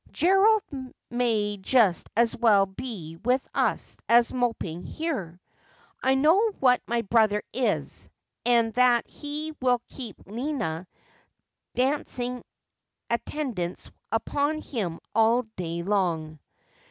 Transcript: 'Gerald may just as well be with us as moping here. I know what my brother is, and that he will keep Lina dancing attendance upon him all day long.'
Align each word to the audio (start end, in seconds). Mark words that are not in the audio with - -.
'Gerald 0.11 0.63
may 1.11 1.57
just 1.57 2.09
as 2.17 2.35
well 2.35 2.65
be 2.65 3.17
with 3.23 3.47
us 3.53 3.97
as 4.09 4.33
moping 4.33 4.83
here. 4.83 5.39
I 6.01 6.15
know 6.15 6.49
what 6.53 6.81
my 6.87 7.03
brother 7.03 7.43
is, 7.53 8.09
and 8.43 8.73
that 8.73 9.05
he 9.07 9.55
will 9.61 9.79
keep 9.89 10.15
Lina 10.25 10.87
dancing 11.75 12.43
attendance 13.11 13.91
upon 14.11 14.61
him 14.63 14.99
all 15.13 15.43
day 15.55 15.83
long.' 15.83 16.39